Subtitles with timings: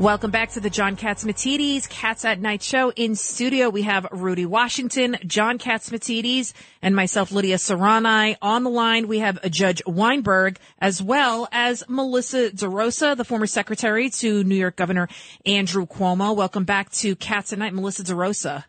[0.00, 2.90] Welcome back to the John Catsimatidis Cats at Night show.
[2.96, 8.34] In studio, we have Rudy Washington, John Catsimatidis, and myself, Lydia Serrani.
[8.40, 14.08] On the line, we have Judge Weinberg, as well as Melissa DeRosa, the former secretary
[14.08, 15.06] to New York Governor
[15.44, 16.34] Andrew Cuomo.
[16.34, 18.64] Welcome back to Cats at Night, Melissa DeRosa.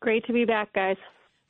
[0.00, 0.96] Great to be back, guys.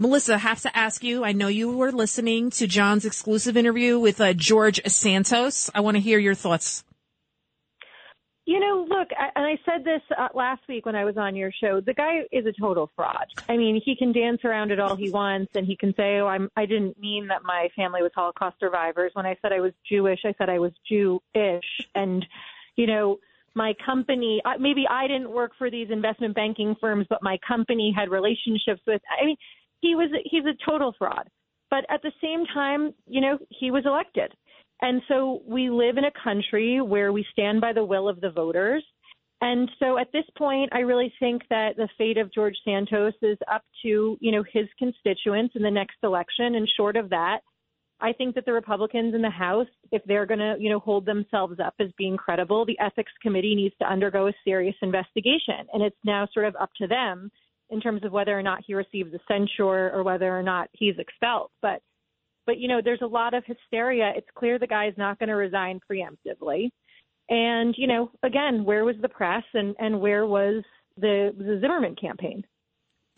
[0.00, 4.00] Melissa, I have to ask you, I know you were listening to John's exclusive interview
[4.00, 5.70] with uh, George Santos.
[5.77, 6.82] I want to hear your thoughts.
[8.47, 11.35] You know, look, I, and I said this uh, last week when I was on
[11.35, 11.81] your show.
[11.81, 13.27] The guy is a total fraud.
[13.49, 16.29] I mean, he can dance around it all he wants, and he can say, "Oh,
[16.29, 16.49] I'm.
[16.57, 19.11] I didn't mean that my family was Holocaust survivors.
[19.14, 21.64] When I said I was Jewish, I said I was Jewish."
[21.96, 22.25] And,
[22.77, 23.18] you know,
[23.54, 24.40] my company.
[24.61, 29.03] Maybe I didn't work for these investment banking firms, but my company had relationships with.
[29.21, 29.37] I mean,
[29.81, 30.11] he was.
[30.25, 31.29] He's a total fraud.
[31.68, 34.33] But at the same time, you know, he was elected.
[34.83, 38.30] And so we live in a country where we stand by the will of the
[38.30, 38.84] voters.
[39.41, 43.39] And so at this point, I really think that the fate of George Santos is
[43.53, 46.55] up to, you know, his constituents in the next election.
[46.55, 47.41] And short of that,
[48.01, 51.06] I think that the Republicans in the House, if they're going to, you know, hold
[51.06, 55.67] themselves up as being credible, the Ethics Committee needs to undergo a serious investigation.
[55.73, 57.31] And it's now sort of up to them
[57.70, 60.98] in terms of whether or not he receives a censure or whether or not he's
[60.98, 61.51] expelled.
[61.62, 61.81] But
[62.47, 64.12] but, you know, there's a lot of hysteria.
[64.16, 66.70] It's clear the guy is not going to resign preemptively.
[67.28, 70.62] And, you know, again, where was the press and, and where was
[70.97, 72.44] the, the Zimmerman campaign?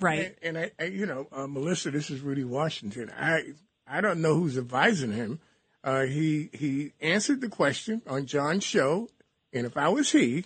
[0.00, 0.36] Right.
[0.42, 3.10] And, and I, I, you know, uh, Melissa, this is Rudy Washington.
[3.16, 3.52] I,
[3.86, 5.40] I don't know who's advising him.
[5.84, 9.08] Uh, he, he answered the question on John's show.
[9.52, 10.44] And if I was he,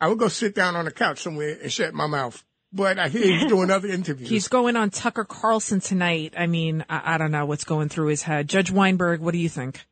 [0.00, 3.08] I would go sit down on the couch somewhere and shut my mouth but I
[3.08, 4.28] hear he's doing other interviews.
[4.28, 6.34] he's going on Tucker Carlson tonight.
[6.36, 8.48] I mean, I, I, don't know what's going through his head.
[8.48, 9.84] Judge Weinberg, what do you think?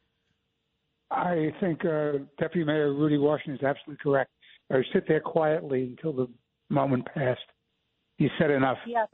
[1.11, 4.31] I think uh, Deputy Mayor Rudy Washington is absolutely correct.
[4.71, 6.29] Or sit there quietly until the
[6.69, 7.41] moment passed.
[8.19, 8.79] He said enough.
[8.87, 9.07] Yeah.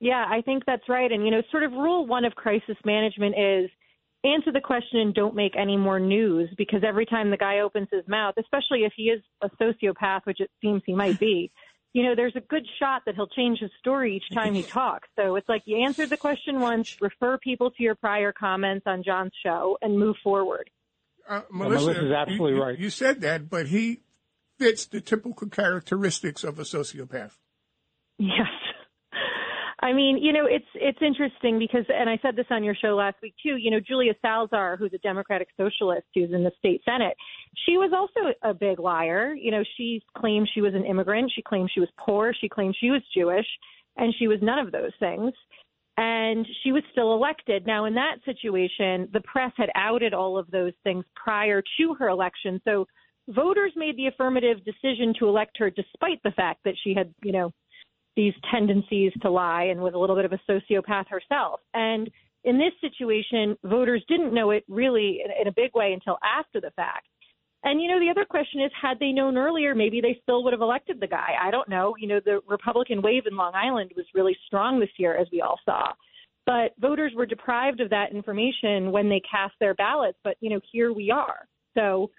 [0.00, 1.12] Yeah, I think that's right.
[1.12, 3.70] And, you know, sort of rule one of crisis management is
[4.24, 7.88] answer the question and don't make any more news because every time the guy opens
[7.92, 11.50] his mouth, especially if he is a sociopath, which it seems he might be,
[11.92, 15.08] you know, there's a good shot that he'll change his story each time he talks.
[15.16, 19.02] So it's like you answered the question once, refer people to your prior comments on
[19.02, 20.70] John's show, and move forward.
[21.28, 22.78] Uh, Melissa, Melissa's absolutely you, right.
[22.78, 24.00] You said that, but he
[24.58, 27.32] fits the typical characteristics of a sociopath.
[28.18, 28.48] Yes.
[29.82, 32.94] I mean, you know, it's it's interesting because, and I said this on your show
[32.94, 33.56] last week too.
[33.56, 37.16] You know, Julia Salazar, who's a Democratic socialist who's in the state senate,
[37.66, 39.34] she was also a big liar.
[39.34, 41.32] You know, she claimed she was an immigrant.
[41.34, 42.32] She claimed she was poor.
[42.40, 43.46] She claimed she was Jewish,
[43.96, 45.32] and she was none of those things.
[45.96, 47.66] And she was still elected.
[47.66, 52.08] Now, in that situation, the press had outed all of those things prior to her
[52.08, 52.60] election.
[52.64, 52.86] So
[53.28, 57.32] voters made the affirmative decision to elect her despite the fact that she had, you
[57.32, 57.52] know,
[58.16, 61.60] these tendencies to lie and was a little bit of a sociopath herself.
[61.74, 62.10] And
[62.44, 66.72] in this situation, voters didn't know it really in, a big way until after the
[66.72, 67.06] fact.
[67.64, 70.52] And, you know, the other question is had they known earlier, maybe they still would
[70.52, 71.34] have elected the guy.
[71.40, 71.94] I don't know.
[71.96, 75.40] You know, the Republican wave in Long Island was really strong this year, as we
[75.42, 75.92] all saw.
[76.44, 80.18] But voters were deprived of that information when they cast their ballots.
[80.24, 81.46] But, you know, here we are.
[81.74, 82.10] So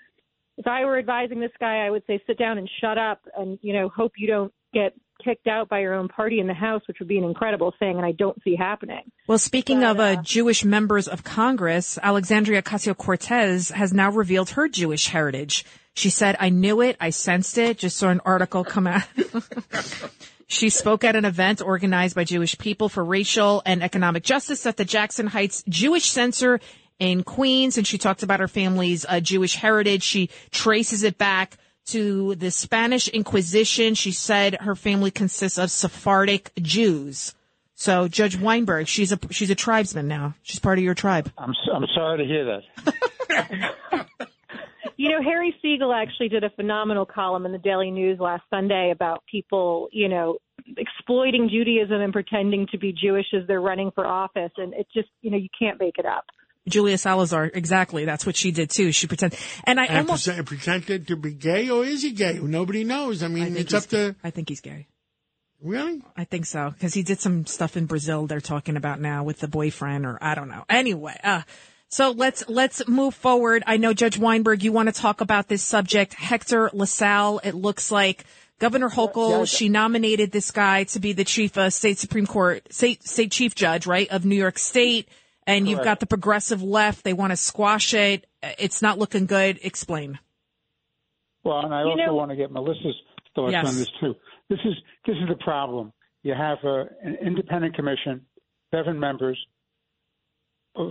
[0.58, 3.60] if I were advising this guy, I would say sit down and shut up and,
[3.62, 6.82] you know, hope you don't get kicked out by your own party in the House,
[6.88, 9.12] which would be an incredible thing, and I don't see happening.
[9.28, 14.12] Well, speaking but, of uh, uh, Jewish members of Congress, Alexandria Ocasio Cortez has now
[14.12, 15.66] revealed her Jewish heritage.
[15.94, 19.04] She said, I knew it, I sensed it, just saw an article come out.
[20.48, 24.78] she spoke at an event organized by Jewish people for racial and economic justice at
[24.78, 26.60] the Jackson Heights Jewish Center
[27.00, 30.04] in Queens, and she talked about her family's uh, Jewish heritage.
[30.04, 31.58] She traces it back
[31.88, 33.96] to the Spanish Inquisition.
[33.96, 37.34] She said her family consists of Sephardic Jews.
[37.76, 40.36] So Judge Weinberg, she's a she's a tribesman now.
[40.44, 41.32] She's part of your tribe.
[41.38, 44.08] I'm I'm sorry to hear that.
[44.98, 48.92] you know, Harry Siegel actually did a phenomenal column in the Daily News last Sunday
[48.92, 50.38] about people, you know,
[50.78, 55.10] exploiting Judaism and pretending to be Jewish as they're running for office, and it just,
[55.22, 56.26] you know, you can't make it up.
[56.68, 58.06] Julia Salazar, exactly.
[58.06, 58.92] That's what she did too.
[58.92, 62.40] She pretended, and I and almost pretend, pretended to be gay, or is he gay?
[62.42, 63.22] Nobody knows.
[63.22, 64.16] I mean, I it's up to.
[64.24, 64.88] I think he's gay.
[65.62, 66.02] Really?
[66.16, 68.28] I think so because he did some stuff in Brazil.
[68.28, 70.64] They're talking about now with the boyfriend, or I don't know.
[70.70, 71.42] Anyway, uh,
[71.90, 73.64] so let's let's move forward.
[73.68, 76.14] I know Judge Weinberg, you want to talk about this subject.
[76.14, 77.40] Hector LaSalle.
[77.44, 78.24] It looks like
[78.60, 79.40] Governor Hochul.
[79.40, 83.32] Yeah, she nominated this guy to be the chief uh, state Supreme Court state state
[83.32, 85.10] chief judge, right, of New York State
[85.48, 87.04] and you've got the progressive left.
[87.04, 88.26] They want to squash it.
[88.60, 89.60] It's not looking good.
[89.64, 90.20] Explain.
[91.44, 92.96] Well, and I You also know- want to get Melissa's
[93.36, 93.68] thoughts Yes.
[93.68, 94.16] on this too.
[94.50, 94.76] This is
[95.06, 95.92] this is the problem.
[96.24, 98.26] You have a, an independent commission,
[98.72, 99.38] seven members,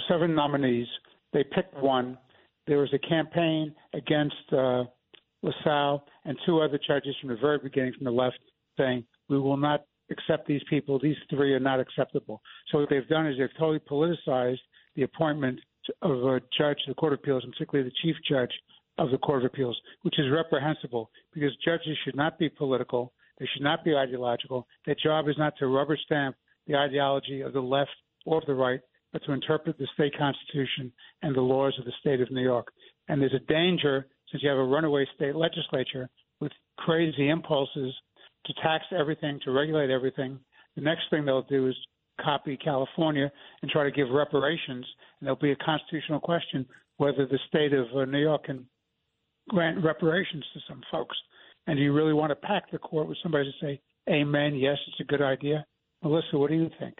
[0.08, 0.86] seven nominees.
[1.32, 2.18] They picked one.
[2.66, 4.84] There was a campaign against uh,
[5.42, 8.38] LaSalle and two other judges from the very beginning from the left
[8.78, 10.98] saying, we will not accept these people.
[10.98, 12.40] These three are not acceptable.
[12.70, 14.60] So what they've done is they've totally politicized
[14.94, 15.58] the appointment
[16.02, 18.52] of a judge to the Court of Appeals, and particularly the chief judge
[18.98, 23.12] of the Court of Appeals, which is reprehensible because judges should not be political.
[23.38, 24.66] They should not be ideological.
[24.86, 26.36] Their job is not to rubber stamp
[26.66, 27.90] the ideology of the left
[28.24, 28.80] or the right,
[29.12, 30.92] but to interpret the state constitution
[31.22, 32.68] and the laws of the state of New York.
[33.08, 36.08] And there's a danger, since you have a runaway state legislature
[36.40, 37.92] with crazy impulses
[38.46, 40.38] to tax everything, to regulate everything.
[40.76, 41.76] The next thing they'll do is
[42.20, 43.30] copy California
[43.62, 44.86] and try to give reparations.
[45.20, 46.66] And there'll be a constitutional question
[46.98, 48.66] whether the state of uh, New York can
[49.48, 51.16] grant reparations to some folks.
[51.66, 54.76] And do you really want to pack the court with somebody to say, Amen, yes,
[54.88, 55.64] it's a good idea?
[56.02, 56.94] Melissa, what do you think?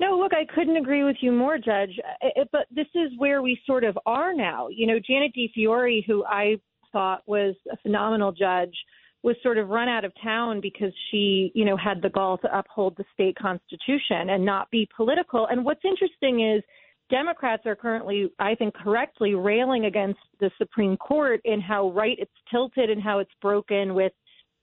[0.00, 1.98] No, look, I couldn't agree with you more, Judge.
[2.22, 4.68] I- I- But this is where we sort of are now.
[4.68, 6.56] You know, Janet DiFiore, who I
[6.92, 8.76] thought was a phenomenal judge,
[9.24, 12.58] was sort of run out of town because she, you know, had the gall to
[12.58, 15.46] uphold the state constitution and not be political.
[15.46, 16.62] And what's interesting is
[17.10, 22.30] Democrats are currently, I think, correctly railing against the Supreme Court in how right it's
[22.50, 24.12] tilted and how it's broken with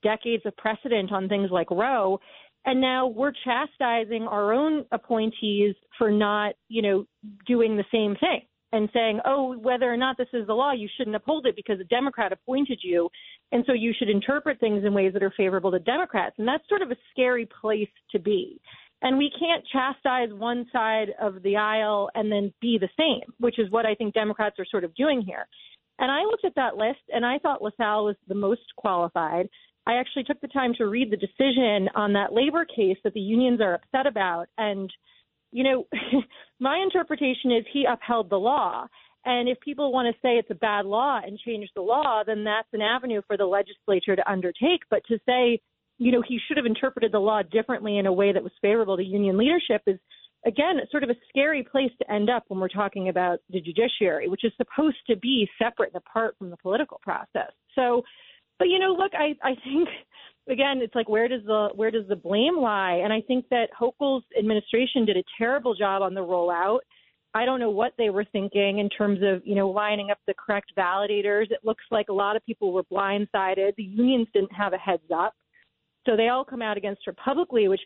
[0.04, 2.20] decades of precedent on things like Roe.
[2.64, 7.04] And now we're chastising our own appointees for not, you know,
[7.46, 8.42] doing the same thing
[8.72, 11.78] and saying, oh, whether or not this is the law, you shouldn't uphold it because
[11.78, 13.08] a Democrat appointed you.
[13.52, 16.36] And so you should interpret things in ways that are favorable to Democrats.
[16.38, 18.60] And that's sort of a scary place to be.
[19.02, 23.58] And we can't chastise one side of the aisle and then be the same, which
[23.58, 25.46] is what I think Democrats are sort of doing here.
[25.98, 29.48] And I looked at that list and I thought LaSalle was the most qualified.
[29.86, 33.20] I actually took the time to read the decision on that labor case that the
[33.20, 34.46] unions are upset about.
[34.56, 34.90] And,
[35.52, 35.86] you know,
[36.60, 38.86] my interpretation is he upheld the law.
[39.24, 42.42] And if people want to say it's a bad law and change the law, then
[42.42, 44.80] that's an avenue for the legislature to undertake.
[44.90, 45.60] But to say,
[45.98, 48.96] you know, he should have interpreted the law differently in a way that was favorable
[48.96, 50.00] to union leadership is,
[50.44, 54.28] again, sort of a scary place to end up when we're talking about the judiciary,
[54.28, 57.52] which is supposed to be separate and apart from the political process.
[57.76, 58.02] So,
[58.58, 59.88] but you know, look, I I think
[60.48, 63.00] again, it's like where does the where does the blame lie?
[63.02, 66.80] And I think that Hochul's administration did a terrible job on the rollout.
[67.34, 70.34] I don't know what they were thinking in terms of you know lining up the
[70.34, 71.50] correct validators.
[71.50, 73.74] It looks like a lot of people were blindsided.
[73.76, 75.34] The unions didn't have a heads up,
[76.06, 77.80] so they all come out against her publicly, which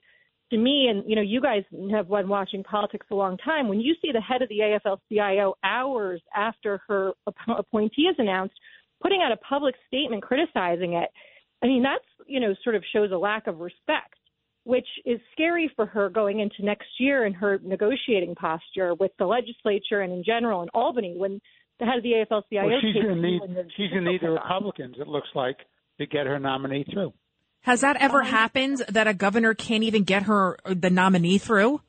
[0.50, 1.62] to me and you know you guys
[1.92, 3.68] have been watching politics a long time.
[3.68, 7.12] When you see the head of the AFL-CIO hours after her
[7.48, 8.54] appointee is announced
[9.02, 11.10] putting out a public statement criticizing it,
[11.62, 14.14] I mean, that's, you know, sort of shows a lack of respect,
[14.64, 19.26] which is scary for her going into next year in her negotiating posture with the
[19.26, 21.40] legislature and in general in Albany when
[21.78, 24.04] the head of the AFL-CIO Well, she's takes going to need when the she's going
[24.04, 24.64] to need the officials are on.
[24.64, 24.96] Republicans.
[24.98, 25.56] It looks like
[25.98, 27.12] to get her nominee through.
[27.62, 31.80] Has that ever Um, happened that a governor can't even get her the nominee through?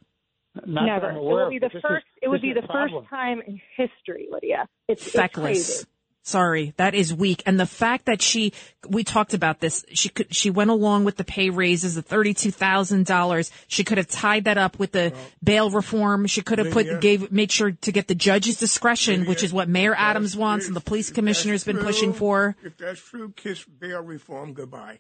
[0.65, 1.11] Not Never.
[1.11, 2.05] It aware would be the first.
[2.07, 4.67] is- it would be the a first time in history, Lydia.
[4.87, 5.33] It's, it's Feckless.
[5.43, 5.85] crazy.
[6.27, 7.41] Sorry, that is weak.
[7.45, 8.51] And the fact that she,
[8.89, 13.51] we talked about this, she could, she went along with the pay raises, the $32,000.
[13.69, 16.28] She could have tied that up with the bail reform.
[16.28, 16.99] She could have put, Lydia.
[16.99, 20.68] gave, make sure to get the judge's discretion, which is what Mayor Adams that's- wants
[20.68, 22.57] and the police if commissioner's that's been pushing for.
[22.61, 24.99] If that's true, kiss bail reform goodbye.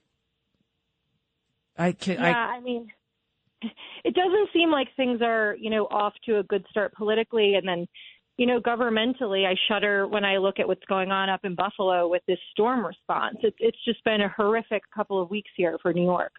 [1.77, 2.89] I could, Yeah, I, I mean,
[3.61, 7.67] it doesn't seem like things are, you know, off to a good start politically, and
[7.67, 7.85] then,
[8.37, 12.07] you know, governmentally, I shudder when I look at what's going on up in Buffalo
[12.07, 13.37] with this storm response.
[13.41, 16.31] It's it's just been a horrific couple of weeks here for New York.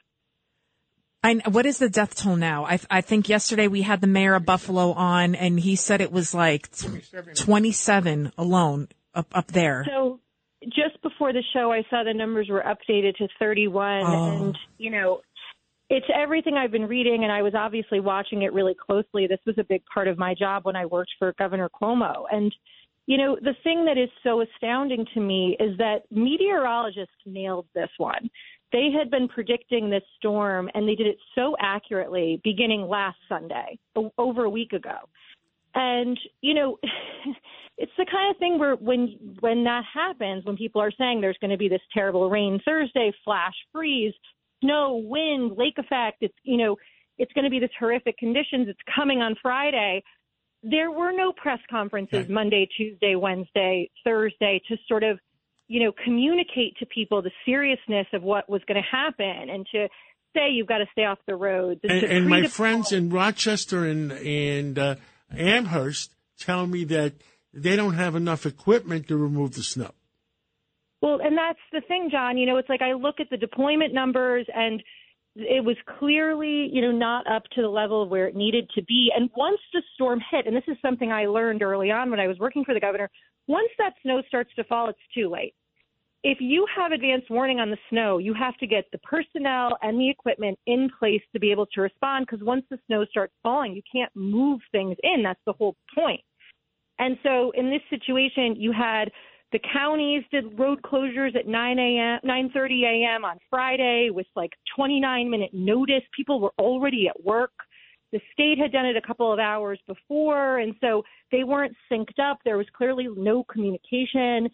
[1.24, 2.64] I, what is the death toll now?
[2.64, 6.12] I, I think yesterday we had the mayor of Buffalo on and he said it
[6.12, 7.34] was like 27.
[7.34, 9.84] 27 alone up, up there.
[9.88, 10.20] So
[10.66, 14.44] just before the show, I saw the numbers were updated to 31, Oh.
[14.46, 15.20] and you know,
[15.90, 19.26] it's everything I've been reading, and I was obviously watching it really closely.
[19.26, 22.54] This was a big part of my job when I worked for Governor Cuomo, and
[23.06, 27.88] you know, the thing that is so astounding to me is that meteorologists nailed this
[27.96, 28.28] one.
[28.70, 33.78] They had been predicting this storm, and they did it so accurately beginning last Sunday,
[34.18, 34.98] over a week ago.
[35.74, 36.78] And you know,
[37.78, 41.38] it's the kind of thing where when when that happens, when people are saying there's
[41.40, 44.12] going to be this terrible rain Thursday, flash freeze,
[44.62, 46.76] snow, wind, lake effect, it's you know,
[47.18, 48.68] it's going to be this horrific conditions.
[48.68, 50.02] It's coming on Friday.
[50.62, 55.18] There were no press conferences Monday, Tuesday, Wednesday, Thursday to sort of
[55.68, 59.86] you know, communicate to people the seriousness of what was going to happen and to
[60.34, 61.80] say you've got to stay off the roads.
[61.84, 64.94] And, and my friends in Rochester and, and uh,
[65.30, 67.14] Amherst tell me that
[67.52, 69.90] they don't have enough equipment to remove the snow.
[71.00, 72.36] Well, and that's the thing, John.
[72.36, 74.82] You know, it's like I look at the deployment numbers and
[75.36, 79.12] it was clearly, you know, not up to the level where it needed to be.
[79.14, 82.26] And once the storm hit, and this is something I learned early on when I
[82.26, 83.08] was working for the governor,
[83.46, 85.54] once that snow starts to fall, it's too late.
[86.24, 90.00] If you have advance warning on the snow, you have to get the personnel and
[90.00, 93.74] the equipment in place to be able to respond because once the snow starts falling,
[93.74, 95.22] you can't move things in.
[95.22, 96.20] That's the whole point.
[96.98, 99.12] And so in this situation, you had
[99.52, 103.24] the counties did road closures at 9 a.m., 9:30 a.m.
[103.24, 106.02] on Friday with like 29 minute notice.
[106.14, 107.52] People were already at work.
[108.12, 112.18] The state had done it a couple of hours before, and so they weren't synced
[112.18, 112.38] up.
[112.44, 114.48] There was clearly no communication.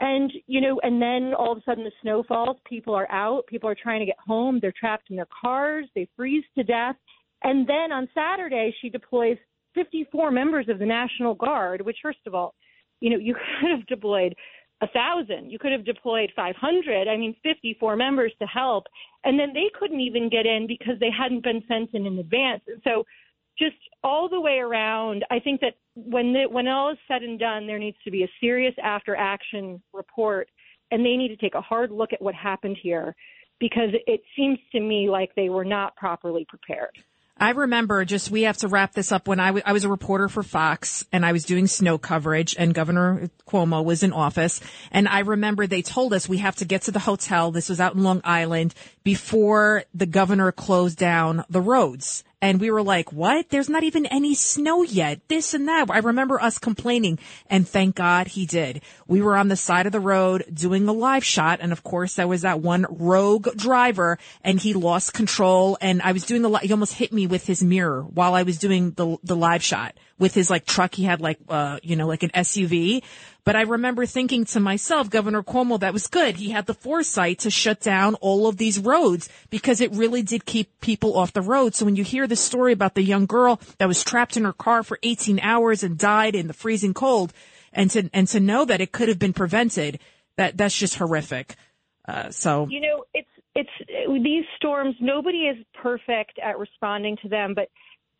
[0.00, 3.46] And, you know, and then all of a sudden the snow falls, people are out,
[3.46, 6.96] people are trying to get home, they're trapped in their cars, they freeze to death.
[7.44, 9.36] And then on Saturday, she deploys
[9.74, 12.54] 54 members of the National Guard, which, first of all,
[13.04, 14.34] you know, you could have deployed
[14.80, 17.08] a thousand, you could have deployed 500.
[17.08, 18.84] I mean, 54 members to help,
[19.22, 22.62] and then they couldn't even get in because they hadn't been sent in in advance.
[22.66, 23.04] And so,
[23.56, 27.38] just all the way around, I think that when the, when all is said and
[27.38, 30.48] done, there needs to be a serious after action report,
[30.90, 33.14] and they need to take a hard look at what happened here
[33.60, 36.98] because it seems to me like they were not properly prepared.
[37.44, 39.88] I remember just, we have to wrap this up when I, w- I was a
[39.90, 44.62] reporter for Fox and I was doing snow coverage and Governor Cuomo was in office.
[44.90, 47.50] And I remember they told us we have to get to the hotel.
[47.50, 48.72] This was out in Long Island
[49.02, 52.24] before the governor closed down the roads.
[52.44, 53.48] And we were like, what?
[53.48, 55.18] There's not even any snow yet.
[55.28, 55.90] This and that.
[55.90, 58.82] I remember us complaining and thank God he did.
[59.06, 61.60] We were on the side of the road doing a live shot.
[61.62, 65.78] And of course, there was that one rogue driver and he lost control.
[65.80, 68.58] And I was doing the, he almost hit me with his mirror while I was
[68.58, 70.94] doing the, the live shot with his like truck.
[70.94, 73.02] He had like, uh, you know, like an SUV.
[73.44, 76.36] But I remember thinking to myself, Governor Cuomo, that was good.
[76.36, 80.46] He had the foresight to shut down all of these roads because it really did
[80.46, 81.74] keep people off the road.
[81.74, 84.54] So when you hear the story about the young girl that was trapped in her
[84.54, 87.32] car for 18 hours and died in the freezing cold
[87.72, 89.98] and to, and to know that it could have been prevented,
[90.36, 91.56] that, that's just horrific.
[92.08, 92.66] Uh, so.
[92.70, 97.68] You know, it's, it's these storms, nobody is perfect at responding to them, but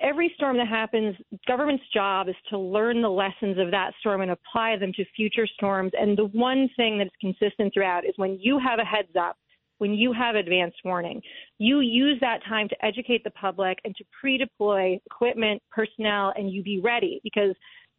[0.00, 4.30] every storm that happens, government's job is to learn the lessons of that storm and
[4.30, 5.92] apply them to future storms.
[5.98, 9.36] And the one thing that's consistent throughout is when you have a heads up,
[9.78, 11.20] when you have advanced warning,
[11.58, 16.62] you use that time to educate the public and to pre-deploy equipment, personnel, and you
[16.62, 17.54] be ready because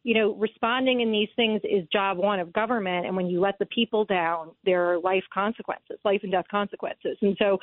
[0.06, 3.08] you know, responding in these things is job one of government.
[3.08, 7.18] And when you let the people down, there are life consequences, life and death consequences.
[7.24, 7.58] And so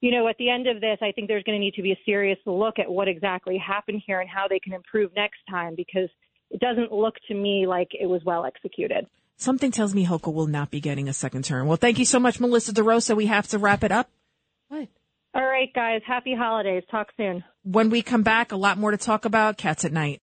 [0.00, 1.92] you know, at the end of this, I think there's going to need to be
[1.92, 5.74] a serious look at what exactly happened here and how they can improve next time
[5.76, 6.08] because
[6.50, 9.06] it doesn't look to me like it was well executed.
[9.36, 11.68] Something tells me Hochul will not be getting a second term.
[11.68, 13.16] Well, thank you so much, Melissa DeRosa.
[13.16, 14.08] We have to wrap it up.
[14.68, 14.88] What?
[15.34, 16.00] All right, guys.
[16.06, 16.82] Happy holidays.
[16.90, 17.44] Talk soon.
[17.62, 19.56] When we come back, a lot more to talk about.
[19.56, 20.20] Cats at night.